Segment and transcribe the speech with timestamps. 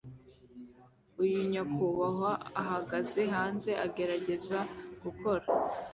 [1.23, 4.59] Uyu nyakubahwa ahagaze hanze agerageza
[5.03, 5.45] gukora